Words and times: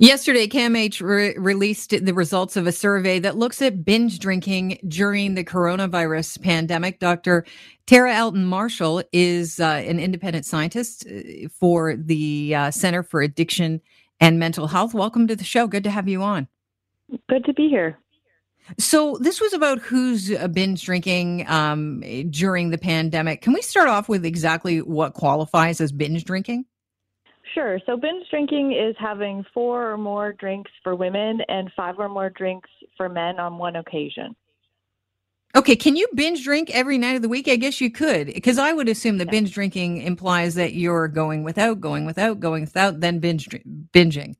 Yesterday, 0.00 0.46
CAMH 0.46 1.02
re- 1.02 1.34
released 1.36 1.90
the 1.90 2.14
results 2.14 2.56
of 2.56 2.68
a 2.68 2.72
survey 2.72 3.18
that 3.18 3.36
looks 3.36 3.60
at 3.60 3.84
binge 3.84 4.20
drinking 4.20 4.78
during 4.86 5.34
the 5.34 5.42
coronavirus 5.42 6.40
pandemic. 6.40 7.00
Dr. 7.00 7.44
Tara 7.86 8.14
Elton 8.14 8.46
Marshall 8.46 9.02
is 9.12 9.58
uh, 9.58 9.64
an 9.64 9.98
independent 9.98 10.46
scientist 10.46 11.04
uh, 11.04 11.48
for 11.48 11.96
the 11.96 12.54
uh, 12.54 12.70
Center 12.70 13.02
for 13.02 13.22
Addiction 13.22 13.80
and 14.20 14.38
Mental 14.38 14.68
Health. 14.68 14.94
Welcome 14.94 15.26
to 15.26 15.34
the 15.34 15.42
show. 15.42 15.66
Good 15.66 15.82
to 15.82 15.90
have 15.90 16.06
you 16.06 16.22
on. 16.22 16.46
Good 17.28 17.44
to 17.46 17.52
be 17.52 17.68
here. 17.68 17.98
So, 18.78 19.18
this 19.20 19.40
was 19.40 19.52
about 19.52 19.80
who's 19.80 20.30
uh, 20.30 20.46
binge 20.46 20.84
drinking 20.84 21.48
um, 21.48 22.04
during 22.30 22.70
the 22.70 22.78
pandemic. 22.78 23.40
Can 23.42 23.52
we 23.52 23.62
start 23.62 23.88
off 23.88 24.08
with 24.08 24.24
exactly 24.24 24.80
what 24.80 25.14
qualifies 25.14 25.80
as 25.80 25.90
binge 25.90 26.22
drinking? 26.24 26.66
Sure. 27.54 27.80
So 27.86 27.96
binge 27.96 28.28
drinking 28.30 28.72
is 28.72 28.94
having 28.98 29.44
four 29.54 29.90
or 29.90 29.96
more 29.96 30.32
drinks 30.32 30.70
for 30.82 30.94
women 30.94 31.40
and 31.48 31.70
five 31.76 31.98
or 31.98 32.08
more 32.08 32.30
drinks 32.30 32.68
for 32.96 33.08
men 33.08 33.40
on 33.40 33.58
one 33.58 33.76
occasion. 33.76 34.36
Okay, 35.56 35.76
can 35.76 35.96
you 35.96 36.06
binge 36.14 36.44
drink 36.44 36.70
every 36.70 36.98
night 36.98 37.16
of 37.16 37.22
the 37.22 37.28
week? 37.28 37.48
I 37.48 37.56
guess 37.56 37.80
you 37.80 37.90
could, 37.90 38.26
because 38.26 38.58
I 38.58 38.72
would 38.72 38.88
assume 38.88 39.16
that 39.18 39.30
binge 39.30 39.52
drinking 39.52 40.02
implies 40.02 40.56
that 40.56 40.74
you're 40.74 41.08
going 41.08 41.42
without, 41.42 41.80
going 41.80 42.04
without, 42.04 42.38
going 42.38 42.64
without, 42.64 43.00
then 43.00 43.18
binge 43.18 43.48
binging. 43.94 44.36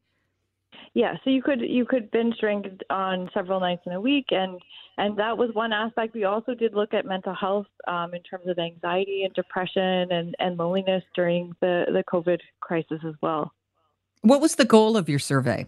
Yeah, 0.95 1.15
so 1.23 1.31
you 1.31 1.43
could 1.43 1.61
you 1.61 1.85
could 1.85 2.11
binge 2.11 2.37
drink 2.41 2.67
on 2.91 3.31
several 3.35 3.61
nights 3.61 3.83
in 3.87 3.93
a 3.93 4.01
week, 4.01 4.27
and 4.31 4.61
and 4.99 5.17
that 5.17 5.39
was 5.39 5.51
one 5.55 5.73
aspect. 5.73 6.15
We 6.15 6.25
also 6.25 6.55
did 6.55 6.75
look 6.75 6.93
at 6.93 7.07
mental 7.07 7.35
health 7.35 7.67
um, 7.87 8.15
in 8.15 8.23
terms 8.23 8.49
of 8.49 8.59
anxiety 8.59 9.23
and 9.25 9.33
depression 9.33 10.11
and, 10.11 10.35
and 10.41 10.59
loneliness 10.59 11.05
during 11.15 11.55
the, 11.61 11.85
the 11.87 12.03
COVID 12.13 12.41
crisis 12.61 12.99
as 13.07 13.15
well. 13.23 13.53
What 14.23 14.41
was 14.41 14.57
the 14.57 14.65
goal 14.65 14.97
of 14.97 15.09
your 15.09 15.21
survey? 15.21 15.67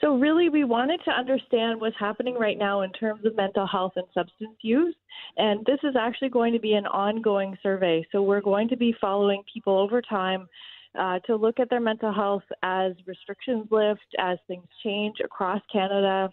So, 0.00 0.16
really, 0.18 0.48
we 0.48 0.64
wanted 0.64 1.00
to 1.04 1.12
understand 1.12 1.80
what's 1.80 1.96
happening 1.96 2.34
right 2.34 2.58
now 2.58 2.80
in 2.80 2.90
terms 2.90 3.24
of 3.24 3.36
mental 3.36 3.68
health 3.68 3.92
and 3.94 4.06
substance 4.12 4.56
use. 4.60 4.96
And 5.36 5.64
this 5.64 5.78
is 5.84 5.94
actually 5.96 6.30
going 6.30 6.52
to 6.52 6.58
be 6.58 6.72
an 6.72 6.86
ongoing 6.86 7.56
survey. 7.62 8.04
So, 8.10 8.22
we're 8.22 8.40
going 8.40 8.68
to 8.70 8.76
be 8.76 8.92
following 9.00 9.44
people 9.54 9.78
over 9.78 10.02
time 10.02 10.48
uh, 10.98 11.18
to 11.20 11.36
look 11.36 11.58
at 11.58 11.70
their 11.70 11.80
mental 11.80 12.12
health 12.12 12.42
as 12.62 12.92
restrictions 13.06 13.66
lift, 13.70 14.00
as 14.18 14.38
things 14.46 14.66
change 14.84 15.16
across 15.24 15.60
Canada, 15.72 16.30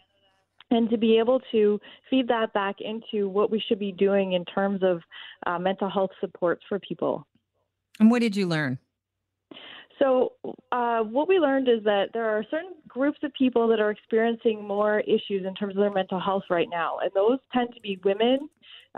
and 0.72 0.90
to 0.90 0.98
be 0.98 1.18
able 1.18 1.42
to 1.52 1.80
feed 2.10 2.28
that 2.28 2.54
back 2.54 2.76
into 2.80 3.28
what 3.28 3.50
we 3.50 3.62
should 3.68 3.80
be 3.80 3.92
doing 3.92 4.34
in 4.34 4.46
terms 4.46 4.82
of 4.84 5.02
uh, 5.48 5.58
mental 5.58 5.90
health 5.90 6.12
supports 6.20 6.62
for 6.70 6.80
people. 6.80 7.26
And 8.00 8.12
what 8.12 8.22
did 8.22 8.36
you 8.36 8.48
learn? 8.48 8.78
So, 9.98 10.34
uh, 10.72 11.00
what 11.02 11.28
we 11.28 11.40
learned 11.40 11.68
is 11.68 11.84
that 11.84 12.10
there 12.14 12.30
are 12.30 12.46
certain 12.50 12.74
groups 12.90 13.20
of 13.24 13.34
people 13.34 13.68
that 13.68 13.80
are 13.80 13.92
experiencing 13.92 14.68
more 14.68 15.00
issues 15.02 15.46
in 15.46 15.56
terms 15.56 15.76
of 15.76 15.82
their 15.82 15.92
mental 15.92 16.20
health 16.20 16.44
right 16.50 16.68
now, 16.70 16.98
and 17.02 17.12
those 17.14 17.40
tend 17.54 17.70
to 17.74 17.82
be 17.82 18.00
women, 18.04 18.50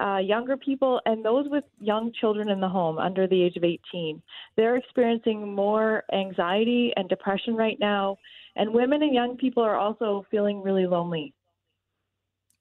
uh, 0.02 0.18
younger 0.18 0.58
people, 0.58 1.00
and 1.06 1.24
those 1.24 1.46
with 1.50 1.64
young 1.80 2.12
children 2.20 2.50
in 2.50 2.60
the 2.60 2.70
home 2.70 2.98
under 2.98 3.28
the 3.28 3.42
age 3.42 3.58
of 3.58 3.64
18. 3.64 4.22
They're 4.56 4.78
experiencing 4.78 5.54
more 5.54 6.04
anxiety 6.14 6.94
and 6.96 7.08
depression 7.10 7.56
right 7.56 7.78
now, 7.80 8.18
and 8.56 8.74
women 8.74 9.04
and 9.04 9.14
young 9.14 9.38
people 9.38 9.64
are 9.64 9.78
also 9.78 10.26
feeling 10.32 10.62
really 10.64 10.88
lonely. 10.88 11.34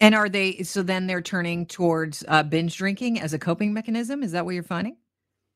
And 0.01 0.15
are 0.15 0.29
they 0.29 0.63
so 0.63 0.83
then 0.83 1.07
they're 1.07 1.21
turning 1.21 1.67
towards 1.67 2.25
uh, 2.27 2.43
binge 2.43 2.77
drinking 2.77 3.21
as 3.21 3.35
a 3.35 3.39
coping 3.39 3.73
mechanism? 3.73 4.23
Is 4.23 4.33
that 4.33 4.45
what 4.45 4.55
you're 4.55 4.63
finding? 4.63 4.97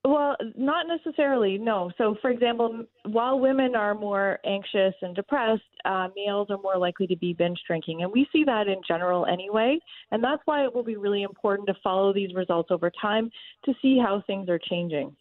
Well, 0.07 0.37
not 0.55 0.87
necessarily, 0.87 1.57
no. 1.57 1.91
So, 1.97 2.15
for 2.21 2.31
example, 2.31 2.85
while 3.07 3.39
women 3.41 3.75
are 3.75 3.95
more 3.95 4.39
anxious 4.45 4.95
and 5.01 5.17
depressed, 5.17 5.63
uh, 5.87 6.09
males 6.15 6.49
are 6.51 6.59
more 6.59 6.77
likely 6.77 7.07
to 7.07 7.17
be 7.17 7.33
binge 7.33 7.59
drinking. 7.67 8.03
And 8.03 8.13
we 8.13 8.27
see 8.31 8.45
that 8.45 8.69
in 8.69 8.83
general 8.87 9.25
anyway. 9.25 9.79
And 10.11 10.23
that's 10.23 10.43
why 10.45 10.63
it 10.65 10.75
will 10.75 10.85
be 10.85 10.97
really 10.97 11.23
important 11.23 11.69
to 11.69 11.75
follow 11.83 12.13
these 12.13 12.35
results 12.35 12.71
over 12.71 12.93
time 13.01 13.31
to 13.65 13.73
see 13.81 13.99
how 13.99 14.23
things 14.27 14.51
are 14.51 14.59
changing. 14.59 15.17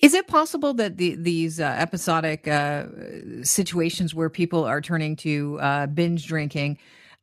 Is 0.00 0.12
it 0.12 0.26
possible 0.26 0.74
that 0.74 0.98
the, 0.98 1.14
these 1.14 1.58
uh, 1.58 1.64
episodic 1.64 2.46
uh, 2.46 2.84
situations 3.42 4.14
where 4.14 4.28
people 4.28 4.64
are 4.64 4.82
turning 4.82 5.16
to 5.16 5.58
uh, 5.60 5.86
binge 5.86 6.26
drinking? 6.26 6.76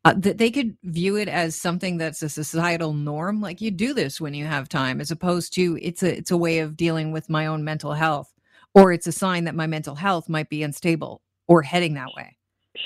Uh, 0.05 0.13
that 0.17 0.37
they 0.37 0.51
could 0.51 0.77
view 0.83 1.15
it 1.15 1.27
as 1.27 1.55
something 1.55 1.97
that's 1.97 2.21
a 2.21 2.29
societal 2.29 2.93
norm 2.93 3.39
like 3.41 3.61
you 3.61 3.71
do 3.71 3.93
this 3.93 4.19
when 4.19 4.33
you 4.33 4.45
have 4.45 4.67
time 4.67 4.99
as 4.99 5.11
opposed 5.11 5.53
to 5.53 5.77
it's 5.81 6.03
a 6.03 6.17
it's 6.17 6.31
a 6.31 6.37
way 6.37 6.59
of 6.59 6.75
dealing 6.77 7.11
with 7.11 7.29
my 7.29 7.45
own 7.45 7.63
mental 7.63 7.93
health 7.93 8.33
or 8.75 8.91
it's 8.91 9.07
a 9.07 9.11
sign 9.11 9.45
that 9.45 9.55
my 9.55 9.67
mental 9.67 9.95
health 9.95 10.27
might 10.27 10.49
be 10.49 10.63
unstable 10.63 11.21
or 11.47 11.61
heading 11.61 11.93
that 11.93 12.13
way 12.15 12.37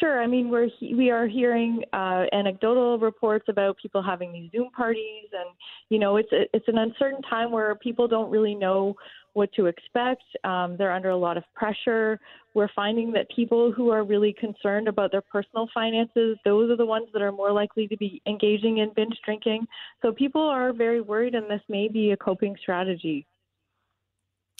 Sure. 0.02 0.22
I 0.22 0.28
mean, 0.28 0.50
we're 0.50 0.68
we 0.82 1.12
are 1.12 1.28
hearing 1.28 1.82
uh, 1.94 2.26
anecdotal 2.34 3.00
reports 3.00 3.46
about 3.48 3.78
people 3.82 4.04
having 4.04 4.34
these 4.34 4.52
Zoom 4.52 4.70
parties, 4.72 5.30
and 5.32 5.50
you 5.88 5.98
know, 5.98 6.18
it's 6.18 6.32
a, 6.34 6.44
it's 6.54 6.68
an 6.68 6.78
uncertain 6.78 7.22
time 7.22 7.54
where 7.54 7.74
people 7.76 8.06
don't 8.06 8.30
really 8.30 8.54
know 8.54 8.96
what 9.32 9.54
to 9.54 9.68
expect. 9.68 10.24
Um, 10.44 10.76
they're 10.78 10.92
under 10.92 11.12
a 11.12 11.18
lot 11.18 11.38
of 11.38 11.44
pressure. 11.56 12.20
We're 12.54 12.70
finding 12.76 13.14
that 13.14 13.28
people 13.34 13.72
who 13.72 13.90
are 13.90 14.04
really 14.04 14.34
concerned 14.38 14.90
about 14.90 15.12
their 15.12 15.22
personal 15.22 15.70
finances, 15.74 16.38
those 16.44 16.70
are 16.70 16.76
the 16.76 16.86
ones 16.86 17.08
that 17.14 17.22
are 17.22 17.32
more 17.32 17.54
likely 17.54 17.88
to 17.88 17.96
be 17.96 18.22
engaging 18.28 18.80
in 18.80 18.92
binge 18.94 19.18
drinking. 19.24 19.68
So 20.02 20.12
people 20.12 20.42
are 20.42 20.74
very 20.74 21.00
worried, 21.00 21.34
and 21.34 21.50
this 21.50 21.62
may 21.70 21.88
be 21.88 22.12
a 22.12 22.18
coping 22.18 22.58
strategy. 22.60 23.26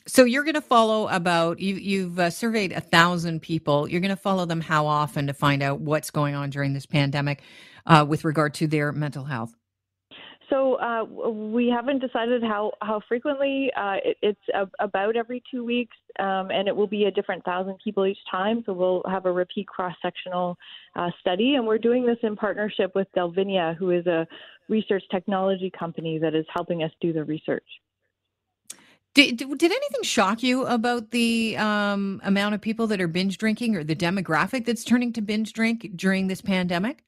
So 0.08 0.24
you're 0.24 0.44
going 0.44 0.56
to 0.56 0.62
follow 0.62 1.08
about 1.10 1.60
you 1.60 1.76
you've 1.76 2.18
uh, 2.18 2.30
surveyed 2.30 2.72
a 2.72 2.80
thousand 2.80 3.42
people. 3.42 3.90
You're 3.90 4.02
going 4.02 4.10
to 4.10 4.16
follow 4.16 4.46
them 4.46 4.62
how 4.62 4.88
often 4.88 5.28
to 5.28 5.34
find 5.34 5.62
out 5.62 5.82
what's 5.82 6.12
going 6.12 6.34
on 6.34 6.50
during 6.50 6.74
this 6.74 6.86
pandemic 6.86 7.42
uh, 7.86 8.06
with 8.08 8.24
regard 8.24 8.54
to 8.56 8.68
their 8.68 8.94
mental 8.94 9.26
health. 9.26 9.54
So 10.50 10.76
uh, 10.76 11.04
we 11.04 11.68
haven't 11.68 12.00
decided 12.00 12.42
how 12.42 12.72
how 12.82 13.02
frequently. 13.08 13.70
Uh, 13.76 13.98
it, 14.06 14.18
it's 14.22 14.40
a, 14.54 14.66
about 14.80 15.18
every 15.18 15.44
two 15.52 15.66
weeks, 15.66 15.98
um, 16.20 16.52
and 16.52 16.70
it 16.70 16.76
will 16.76 16.88
be 16.88 17.04
a 17.04 17.12
different 17.12 17.44
thousand 17.44 17.78
people 17.84 18.06
each 18.06 18.18
time. 18.32 18.64
So 18.66 18.72
we'll 18.72 19.04
have 19.10 19.26
a 19.26 19.32
repeat 19.32 19.68
cross 19.68 19.94
sectional 20.02 20.58
uh, 20.96 21.10
study, 21.20 21.56
and 21.56 21.68
we're 21.68 21.78
doing 21.78 22.06
this 22.06 22.18
in 22.24 22.38
partnership 22.38 22.94
with 22.96 23.08
Delvinia, 23.14 23.76
who 23.76 23.92
is 23.92 24.08
a 24.08 24.26
research 24.70 25.04
technology 25.12 25.70
company 25.78 26.18
that 26.18 26.34
is 26.34 26.46
helping 26.56 26.82
us 26.82 26.92
do 27.02 27.12
the 27.12 27.26
research. 27.26 27.66
Did, 29.18 29.38
did 29.38 29.72
anything 29.72 30.04
shock 30.04 30.44
you 30.44 30.68
about 30.68 31.10
the 31.10 31.58
um, 31.58 32.22
amount 32.24 32.54
of 32.54 32.62
people 32.62 32.86
that 32.86 33.02
are 33.02 33.08
binge 33.08 33.40
drinking 33.40 33.76
or 33.76 33.84
the 33.84 33.96
demographic 33.96 34.64
that's 34.64 34.84
turning 34.84 35.12
to 35.14 35.22
binge 35.22 35.54
drink 35.54 35.90
during 35.96 36.28
this 36.28 36.40
pandemic? 36.40 37.04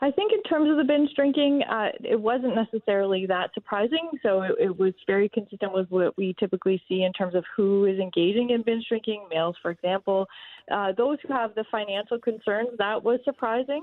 I 0.00 0.12
think 0.12 0.30
in 0.32 0.40
terms 0.44 0.70
of 0.70 0.76
the 0.76 0.84
binge 0.84 1.10
drinking, 1.16 1.62
uh, 1.68 1.88
it 2.04 2.20
wasn't 2.20 2.54
necessarily 2.54 3.26
that 3.26 3.50
surprising. 3.52 4.10
So 4.22 4.42
it, 4.42 4.52
it, 4.60 4.78
was 4.78 4.94
very 5.08 5.28
consistent 5.28 5.74
with 5.74 5.90
what 5.90 6.16
we 6.16 6.36
typically 6.38 6.80
see 6.88 7.02
in 7.02 7.12
terms 7.12 7.34
of 7.34 7.44
who 7.56 7.86
is 7.86 7.98
engaging 7.98 8.50
in 8.50 8.62
binge 8.62 8.86
drinking, 8.88 9.26
males, 9.28 9.56
for 9.60 9.72
example. 9.72 10.28
Uh, 10.70 10.92
those 10.96 11.18
who 11.26 11.34
have 11.34 11.52
the 11.56 11.64
financial 11.68 12.20
concerns, 12.20 12.68
that 12.78 13.02
was 13.02 13.18
surprising. 13.24 13.82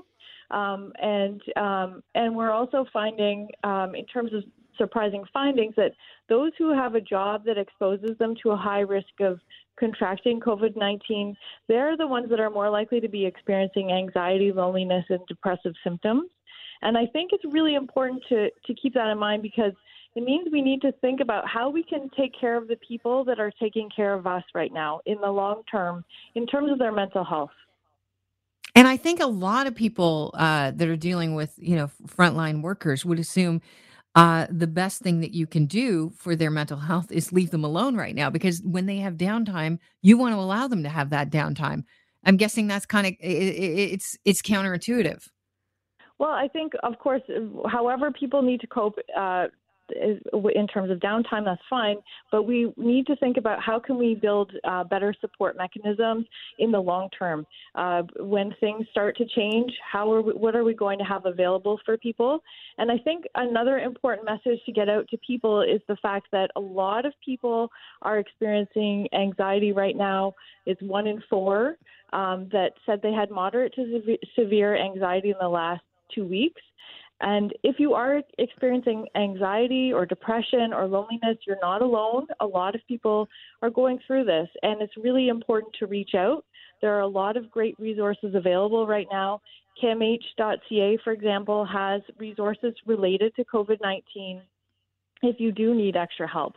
Um, 0.50 0.94
and 1.02 1.42
um, 1.56 2.02
and 2.14 2.34
we're 2.34 2.52
also 2.52 2.86
finding, 2.94 3.48
um, 3.62 3.94
in 3.94 4.06
terms 4.06 4.32
of 4.32 4.42
surprising 4.76 5.24
findings, 5.32 5.74
that 5.76 5.92
those 6.28 6.52
who 6.58 6.74
have 6.74 6.94
a 6.94 7.00
job 7.00 7.44
that 7.44 7.58
exposes 7.58 8.16
them 8.18 8.34
to 8.42 8.50
a 8.50 8.56
high 8.56 8.80
risk 8.80 9.20
of 9.20 9.40
contracting 9.78 10.40
COVID 10.40 10.76
19, 10.76 11.36
they're 11.68 11.96
the 11.96 12.06
ones 12.06 12.28
that 12.30 12.40
are 12.40 12.50
more 12.50 12.70
likely 12.70 13.00
to 13.00 13.08
be 13.08 13.26
experiencing 13.26 13.92
anxiety, 13.92 14.52
loneliness, 14.52 15.04
and 15.08 15.20
depressive 15.26 15.74
symptoms. 15.84 16.30
And 16.82 16.96
I 16.96 17.06
think 17.06 17.30
it's 17.32 17.44
really 17.44 17.74
important 17.74 18.22
to, 18.28 18.50
to 18.50 18.74
keep 18.74 18.94
that 18.94 19.08
in 19.08 19.18
mind 19.18 19.42
because 19.42 19.72
it 20.14 20.24
means 20.24 20.48
we 20.50 20.62
need 20.62 20.80
to 20.82 20.92
think 21.00 21.20
about 21.20 21.46
how 21.46 21.68
we 21.68 21.82
can 21.82 22.10
take 22.16 22.32
care 22.38 22.56
of 22.56 22.68
the 22.68 22.76
people 22.76 23.24
that 23.24 23.38
are 23.38 23.52
taking 23.60 23.90
care 23.94 24.14
of 24.14 24.26
us 24.26 24.42
right 24.54 24.72
now 24.72 25.00
in 25.04 25.20
the 25.20 25.30
long 25.30 25.62
term 25.70 26.04
in 26.34 26.46
terms 26.46 26.70
of 26.72 26.78
their 26.78 26.92
mental 26.92 27.24
health. 27.24 27.50
And 28.74 28.86
I 28.86 28.96
think 28.96 29.20
a 29.20 29.26
lot 29.26 29.66
of 29.66 29.74
people 29.74 30.34
uh, 30.34 30.70
that 30.72 30.88
are 30.88 30.96
dealing 30.96 31.34
with, 31.34 31.54
you 31.56 31.76
know, 31.76 31.90
frontline 32.06 32.60
workers 32.60 33.04
would 33.04 33.18
assume 33.18 33.62
uh, 34.16 34.46
the 34.50 34.66
best 34.66 35.02
thing 35.02 35.20
that 35.20 35.34
you 35.34 35.46
can 35.46 35.66
do 35.66 36.10
for 36.16 36.34
their 36.34 36.50
mental 36.50 36.78
health 36.78 37.12
is 37.12 37.32
leave 37.32 37.50
them 37.50 37.64
alone 37.64 37.96
right 37.96 38.14
now 38.14 38.30
because 38.30 38.62
when 38.62 38.86
they 38.86 38.96
have 38.96 39.14
downtime, 39.14 39.78
you 40.00 40.16
want 40.16 40.34
to 40.34 40.38
allow 40.38 40.66
them 40.66 40.82
to 40.82 40.88
have 40.88 41.10
that 41.10 41.30
downtime. 41.30 41.84
I'm 42.24 42.38
guessing 42.38 42.66
that's 42.66 42.86
kind 42.86 43.06
of 43.06 43.12
it, 43.20 43.26
it's 43.26 44.16
it's 44.24 44.40
counterintuitive. 44.40 45.28
Well, 46.18 46.30
I 46.30 46.48
think, 46.48 46.72
of 46.82 46.98
course, 46.98 47.20
however 47.70 48.10
people 48.10 48.40
need 48.40 48.62
to 48.62 48.66
cope, 48.66 48.98
uh, 49.14 49.48
in 49.94 50.66
terms 50.66 50.90
of 50.90 50.98
downtime, 50.98 51.44
that's 51.44 51.60
fine. 51.68 51.96
But 52.30 52.44
we 52.44 52.72
need 52.76 53.06
to 53.06 53.16
think 53.16 53.36
about 53.36 53.62
how 53.62 53.78
can 53.78 53.98
we 53.98 54.14
build 54.14 54.52
uh, 54.64 54.84
better 54.84 55.14
support 55.20 55.56
mechanisms 55.56 56.26
in 56.58 56.70
the 56.70 56.80
long 56.80 57.08
term. 57.16 57.46
Uh, 57.74 58.02
when 58.18 58.54
things 58.60 58.86
start 58.90 59.16
to 59.18 59.26
change, 59.26 59.72
how 59.92 60.12
are 60.12 60.22
we, 60.22 60.32
what 60.32 60.56
are 60.56 60.64
we 60.64 60.74
going 60.74 60.98
to 60.98 61.04
have 61.04 61.26
available 61.26 61.78
for 61.84 61.96
people? 61.96 62.40
And 62.78 62.90
I 62.90 62.98
think 62.98 63.24
another 63.34 63.78
important 63.78 64.26
message 64.26 64.60
to 64.66 64.72
get 64.72 64.88
out 64.88 65.08
to 65.08 65.18
people 65.18 65.62
is 65.62 65.80
the 65.88 65.96
fact 65.96 66.28
that 66.32 66.50
a 66.56 66.60
lot 66.60 67.06
of 67.06 67.12
people 67.24 67.70
are 68.02 68.18
experiencing 68.18 69.08
anxiety 69.12 69.72
right 69.72 69.96
now. 69.96 70.34
It's 70.66 70.80
one 70.82 71.06
in 71.06 71.22
four 71.28 71.76
um, 72.12 72.48
that 72.52 72.72
said 72.84 73.00
they 73.02 73.12
had 73.12 73.30
moderate 73.30 73.74
to 73.74 74.16
severe 74.38 74.76
anxiety 74.76 75.30
in 75.30 75.36
the 75.40 75.48
last 75.48 75.82
two 76.14 76.26
weeks. 76.26 76.62
And 77.20 77.52
if 77.62 77.76
you 77.78 77.94
are 77.94 78.20
experiencing 78.38 79.06
anxiety 79.16 79.92
or 79.92 80.04
depression 80.04 80.74
or 80.74 80.86
loneliness, 80.86 81.38
you're 81.46 81.58
not 81.62 81.80
alone. 81.80 82.26
A 82.40 82.46
lot 82.46 82.74
of 82.74 82.82
people 82.86 83.26
are 83.62 83.70
going 83.70 83.98
through 84.06 84.24
this, 84.24 84.48
and 84.62 84.82
it's 84.82 84.96
really 85.02 85.28
important 85.28 85.74
to 85.78 85.86
reach 85.86 86.14
out. 86.14 86.44
There 86.82 86.94
are 86.94 87.00
a 87.00 87.06
lot 87.06 87.38
of 87.38 87.50
great 87.50 87.74
resources 87.78 88.34
available 88.34 88.86
right 88.86 89.06
now. 89.10 89.40
CAMH.ca, 89.82 90.98
for 91.04 91.12
example, 91.12 91.64
has 91.64 92.02
resources 92.18 92.74
related 92.86 93.34
to 93.36 93.44
COVID 93.44 93.78
19 93.80 94.42
if 95.22 95.36
you 95.38 95.52
do 95.52 95.74
need 95.74 95.96
extra 95.96 96.28
help. 96.28 96.56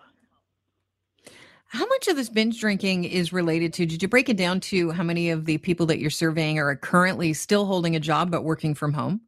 How 1.68 1.86
much 1.86 2.08
of 2.08 2.16
this 2.16 2.30
binge 2.30 2.60
drinking 2.60 3.04
is 3.06 3.32
related 3.32 3.74
to? 3.74 3.86
Did 3.86 4.02
you 4.02 4.08
break 4.08 4.28
it 4.28 4.38
down 4.38 4.60
to 4.62 4.90
how 4.92 5.04
many 5.04 5.30
of 5.30 5.46
the 5.46 5.60
people 5.60 5.86
that 5.86 6.00
you're 6.00 6.10
surveying 6.10 6.58
are 6.58 6.76
currently 6.76 7.32
still 7.34 7.66
holding 7.66 7.96
a 7.96 8.00
job 8.00 8.32
but 8.32 8.44
working 8.44 8.74
from 8.74 8.94
home? 8.94 9.22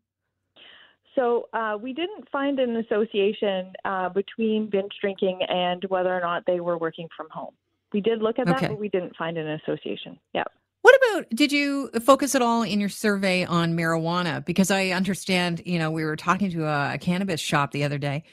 So 1.15 1.49
uh, 1.51 1.77
we 1.81 1.93
didn't 1.93 2.29
find 2.31 2.59
an 2.59 2.77
association 2.77 3.73
uh, 3.83 4.09
between 4.09 4.69
binge 4.69 4.93
drinking 5.01 5.41
and 5.47 5.83
whether 5.89 6.13
or 6.13 6.21
not 6.21 6.43
they 6.45 6.61
were 6.61 6.77
working 6.77 7.09
from 7.15 7.27
home. 7.29 7.53
We 7.91 7.99
did 7.99 8.21
look 8.21 8.39
at 8.39 8.45
that, 8.45 8.55
okay. 8.55 8.67
but 8.69 8.79
we 8.79 8.87
didn't 8.87 9.15
find 9.17 9.37
an 9.37 9.47
association. 9.49 10.17
Yeah. 10.33 10.45
What 10.83 10.95
about 10.95 11.29
did 11.35 11.51
you 11.51 11.89
focus 12.01 12.33
at 12.33 12.41
all 12.41 12.63
in 12.63 12.79
your 12.79 12.89
survey 12.89 13.43
on 13.43 13.75
marijuana? 13.75 14.43
Because 14.43 14.71
I 14.71 14.89
understand, 14.89 15.61
you 15.65 15.77
know, 15.77 15.91
we 15.91 16.05
were 16.05 16.15
talking 16.15 16.49
to 16.51 16.65
a, 16.65 16.93
a 16.93 16.97
cannabis 16.97 17.41
shop 17.41 17.71
the 17.71 17.83
other 17.83 17.97
day, 17.97 18.23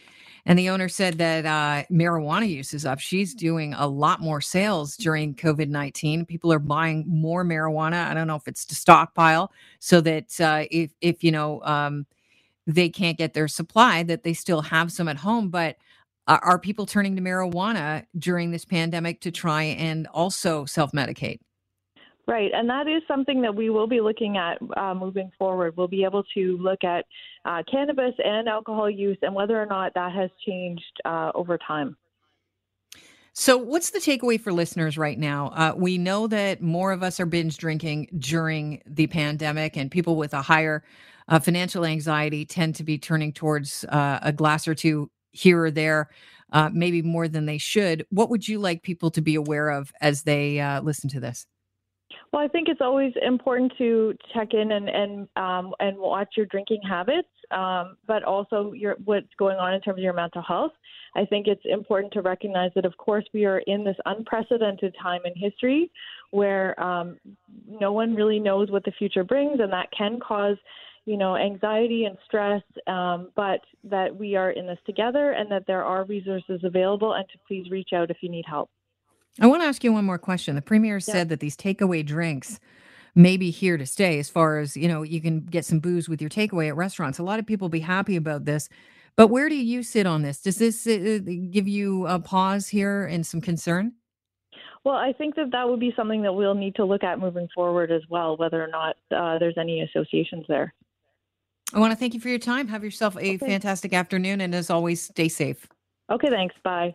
and 0.46 0.58
the 0.58 0.70
owner 0.70 0.88
said 0.88 1.18
that 1.18 1.44
uh, 1.44 1.84
marijuana 1.92 2.48
use 2.48 2.72
is 2.72 2.86
up. 2.86 3.00
She's 3.00 3.34
doing 3.34 3.74
a 3.74 3.86
lot 3.86 4.20
more 4.20 4.40
sales 4.40 4.96
during 4.96 5.34
COVID 5.34 5.68
nineteen. 5.68 6.24
People 6.24 6.52
are 6.52 6.60
buying 6.60 7.04
more 7.08 7.44
marijuana. 7.44 8.06
I 8.06 8.14
don't 8.14 8.28
know 8.28 8.36
if 8.36 8.46
it's 8.46 8.64
to 8.66 8.76
stockpile 8.76 9.52
so 9.80 10.00
that 10.00 10.40
uh, 10.40 10.64
if 10.70 10.92
if 11.00 11.24
you 11.24 11.32
know. 11.32 11.60
Um, 11.64 12.06
they 12.68 12.90
can't 12.90 13.16
get 13.16 13.32
their 13.32 13.48
supply, 13.48 14.02
that 14.04 14.22
they 14.22 14.34
still 14.34 14.60
have 14.60 14.92
some 14.92 15.08
at 15.08 15.16
home. 15.16 15.48
But 15.48 15.76
uh, 16.26 16.38
are 16.42 16.58
people 16.58 16.84
turning 16.84 17.16
to 17.16 17.22
marijuana 17.22 18.04
during 18.16 18.50
this 18.50 18.66
pandemic 18.66 19.22
to 19.22 19.30
try 19.30 19.62
and 19.62 20.06
also 20.08 20.66
self 20.66 20.92
medicate? 20.92 21.38
Right, 22.26 22.50
and 22.52 22.68
that 22.68 22.86
is 22.86 23.02
something 23.08 23.40
that 23.40 23.54
we 23.54 23.70
will 23.70 23.86
be 23.86 24.02
looking 24.02 24.36
at 24.36 24.58
uh, 24.76 24.92
moving 24.92 25.32
forward. 25.38 25.78
We'll 25.78 25.88
be 25.88 26.04
able 26.04 26.24
to 26.34 26.58
look 26.58 26.84
at 26.84 27.06
uh, 27.46 27.62
cannabis 27.70 28.12
and 28.22 28.48
alcohol 28.48 28.90
use 28.90 29.16
and 29.22 29.34
whether 29.34 29.60
or 29.60 29.64
not 29.64 29.94
that 29.94 30.12
has 30.12 30.28
changed 30.46 30.82
uh, 31.06 31.32
over 31.34 31.58
time. 31.66 31.96
So, 33.40 33.56
what's 33.56 33.90
the 33.90 34.00
takeaway 34.00 34.40
for 34.40 34.52
listeners 34.52 34.98
right 34.98 35.16
now? 35.16 35.52
Uh, 35.54 35.72
we 35.76 35.96
know 35.96 36.26
that 36.26 36.60
more 36.60 36.90
of 36.90 37.04
us 37.04 37.20
are 37.20 37.24
binge 37.24 37.56
drinking 37.56 38.08
during 38.18 38.82
the 38.84 39.06
pandemic, 39.06 39.76
and 39.76 39.92
people 39.92 40.16
with 40.16 40.34
a 40.34 40.42
higher 40.42 40.82
uh, 41.28 41.38
financial 41.38 41.84
anxiety 41.84 42.44
tend 42.44 42.74
to 42.74 42.82
be 42.82 42.98
turning 42.98 43.32
towards 43.32 43.84
uh, 43.84 44.18
a 44.22 44.32
glass 44.32 44.66
or 44.66 44.74
two 44.74 45.08
here 45.30 45.62
or 45.62 45.70
there, 45.70 46.10
uh, 46.52 46.68
maybe 46.72 47.00
more 47.00 47.28
than 47.28 47.46
they 47.46 47.58
should. 47.58 48.04
What 48.10 48.28
would 48.28 48.48
you 48.48 48.58
like 48.58 48.82
people 48.82 49.08
to 49.12 49.20
be 49.20 49.36
aware 49.36 49.68
of 49.68 49.92
as 50.00 50.24
they 50.24 50.58
uh, 50.58 50.80
listen 50.80 51.08
to 51.10 51.20
this? 51.20 51.46
Well, 52.32 52.42
I 52.42 52.48
think 52.48 52.68
it's 52.68 52.80
always 52.82 53.12
important 53.24 53.72
to 53.78 54.14
check 54.34 54.48
in 54.52 54.72
and 54.72 54.88
and 54.88 55.28
um, 55.36 55.74
and 55.80 55.96
watch 55.96 56.34
your 56.36 56.46
drinking 56.46 56.80
habits, 56.86 57.28
um, 57.50 57.96
but 58.06 58.22
also 58.22 58.72
your 58.72 58.96
what's 59.04 59.32
going 59.38 59.56
on 59.56 59.72
in 59.72 59.80
terms 59.80 59.98
of 59.98 60.02
your 60.02 60.12
mental 60.12 60.42
health. 60.42 60.72
I 61.16 61.24
think 61.24 61.46
it's 61.46 61.62
important 61.64 62.12
to 62.12 62.22
recognize 62.22 62.70
that, 62.74 62.84
of 62.84 62.96
course, 62.98 63.24
we 63.32 63.46
are 63.46 63.60
in 63.60 63.82
this 63.82 63.96
unprecedented 64.04 64.94
time 65.02 65.22
in 65.24 65.32
history 65.34 65.90
where 66.30 66.78
um, 66.78 67.16
no 67.66 67.92
one 67.92 68.14
really 68.14 68.38
knows 68.38 68.70
what 68.70 68.84
the 68.84 68.92
future 68.92 69.24
brings, 69.24 69.60
and 69.60 69.72
that 69.72 69.88
can 69.96 70.20
cause 70.20 70.56
you 71.06 71.16
know, 71.16 71.36
anxiety 71.38 72.04
and 72.04 72.18
stress, 72.26 72.60
um, 72.86 73.30
but 73.34 73.60
that 73.82 74.14
we 74.14 74.36
are 74.36 74.50
in 74.50 74.66
this 74.66 74.78
together 74.84 75.30
and 75.30 75.50
that 75.50 75.66
there 75.66 75.82
are 75.82 76.04
resources 76.04 76.60
available 76.64 77.14
and 77.14 77.24
to 77.30 77.38
please 77.48 77.70
reach 77.70 77.94
out 77.94 78.10
if 78.10 78.18
you 78.20 78.28
need 78.28 78.44
help. 78.46 78.68
I 79.40 79.46
want 79.46 79.62
to 79.62 79.66
ask 79.66 79.84
you 79.84 79.92
one 79.92 80.04
more 80.04 80.18
question. 80.18 80.54
The 80.54 80.62
premier 80.62 80.96
yeah. 80.96 81.00
said 81.00 81.28
that 81.28 81.40
these 81.40 81.56
takeaway 81.56 82.04
drinks 82.04 82.58
may 83.14 83.36
be 83.36 83.50
here 83.50 83.76
to 83.76 83.86
stay 83.86 84.18
as 84.18 84.28
far 84.28 84.58
as, 84.58 84.76
you 84.76 84.88
know, 84.88 85.02
you 85.02 85.20
can 85.20 85.40
get 85.40 85.64
some 85.64 85.80
booze 85.80 86.08
with 86.08 86.20
your 86.20 86.30
takeaway 86.30 86.68
at 86.68 86.76
restaurants. 86.76 87.18
A 87.18 87.22
lot 87.22 87.38
of 87.38 87.46
people 87.46 87.68
be 87.68 87.80
happy 87.80 88.16
about 88.16 88.44
this. 88.44 88.68
But 89.16 89.28
where 89.28 89.48
do 89.48 89.56
you 89.56 89.82
sit 89.82 90.06
on 90.06 90.22
this? 90.22 90.40
Does 90.40 90.58
this 90.58 90.86
uh, 90.86 91.18
give 91.50 91.66
you 91.66 92.06
a 92.06 92.20
pause 92.20 92.68
here 92.68 93.04
and 93.04 93.26
some 93.26 93.40
concern? 93.40 93.94
Well, 94.84 94.94
I 94.94 95.12
think 95.12 95.34
that 95.34 95.50
that 95.50 95.68
would 95.68 95.80
be 95.80 95.92
something 95.96 96.22
that 96.22 96.32
we'll 96.32 96.54
need 96.54 96.76
to 96.76 96.84
look 96.84 97.02
at 97.02 97.18
moving 97.18 97.48
forward 97.52 97.90
as 97.90 98.02
well, 98.08 98.36
whether 98.36 98.62
or 98.62 98.68
not 98.68 98.96
uh, 99.14 99.38
there's 99.38 99.58
any 99.58 99.82
associations 99.82 100.44
there. 100.48 100.72
I 101.74 101.80
want 101.80 101.92
to 101.92 101.96
thank 101.96 102.14
you 102.14 102.20
for 102.20 102.28
your 102.28 102.38
time. 102.38 102.68
Have 102.68 102.84
yourself 102.84 103.16
a 103.16 103.18
okay. 103.18 103.38
fantastic 103.38 103.92
afternoon. 103.92 104.40
And 104.40 104.54
as 104.54 104.70
always, 104.70 105.02
stay 105.02 105.28
safe. 105.28 105.66
Okay, 106.10 106.30
thanks. 106.30 106.54
Bye. 106.62 106.94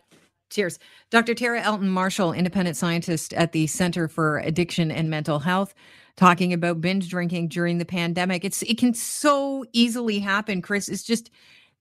Cheers. 0.54 0.78
Dr. 1.10 1.34
Tara 1.34 1.60
Elton 1.60 1.88
Marshall, 1.88 2.32
independent 2.32 2.76
scientist 2.76 3.34
at 3.34 3.50
the 3.50 3.66
Center 3.66 4.06
for 4.06 4.38
Addiction 4.38 4.92
and 4.92 5.10
Mental 5.10 5.40
Health, 5.40 5.74
talking 6.16 6.52
about 6.52 6.80
binge 6.80 7.08
drinking 7.08 7.48
during 7.48 7.78
the 7.78 7.84
pandemic. 7.84 8.44
It's 8.44 8.62
it 8.62 8.78
can 8.78 8.94
so 8.94 9.64
easily 9.72 10.20
happen, 10.20 10.62
Chris. 10.62 10.88
It's 10.88 11.02
just 11.02 11.30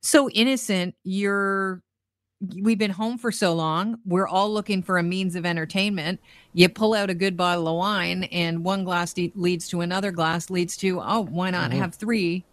so 0.02 0.28
innocent. 0.31 0.96
You're 1.04 1.84
we've 2.62 2.80
been 2.80 2.92
home 2.92 3.20
for 3.20 3.31
so 3.31 3.54
long. 3.54 4.00
We're 4.06 4.28
all 4.28 4.52
looking 4.52 4.81
for 4.81 4.98
a 4.98 5.04
means 5.04 5.36
of 5.36 5.46
entertainment. 5.46 6.20
You 6.54 6.68
pull 6.68 6.96
out 6.96 7.12
a 7.12 7.14
good 7.14 7.38
bottle 7.38 7.68
of 7.68 7.78
wine, 7.78 8.24
and 8.25 8.66
one 8.66 8.84
glass 8.84 9.14
leads 9.36 9.68
to 9.70 9.81
another 9.81 10.12
glass, 10.12 10.50
leads 10.50 10.75
to, 10.78 11.00
oh, 11.00 11.28
why 11.30 11.52
not 11.52 11.70
mm-hmm. 11.70 11.80
have 11.80 11.96
three? 11.96 12.44